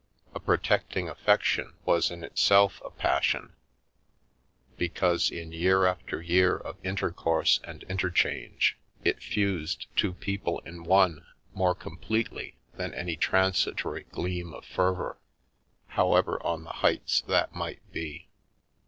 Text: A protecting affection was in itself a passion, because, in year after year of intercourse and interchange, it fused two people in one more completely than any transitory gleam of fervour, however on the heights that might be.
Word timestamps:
A 0.33 0.39
protecting 0.39 1.07
affection 1.07 1.73
was 1.85 2.09
in 2.09 2.23
itself 2.23 2.81
a 2.83 2.89
passion, 2.89 3.53
because, 4.75 5.29
in 5.29 5.51
year 5.51 5.85
after 5.85 6.19
year 6.19 6.57
of 6.57 6.83
intercourse 6.83 7.59
and 7.63 7.83
interchange, 7.83 8.79
it 9.03 9.21
fused 9.21 9.85
two 9.95 10.13
people 10.15 10.57
in 10.65 10.85
one 10.85 11.23
more 11.53 11.75
completely 11.75 12.57
than 12.73 12.95
any 12.95 13.15
transitory 13.15 14.07
gleam 14.11 14.55
of 14.55 14.65
fervour, 14.65 15.19
however 15.89 16.41
on 16.41 16.63
the 16.63 16.71
heights 16.81 17.21
that 17.27 17.53
might 17.53 17.81
be. 17.91 18.27